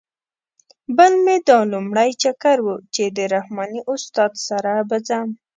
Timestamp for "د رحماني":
3.17-3.81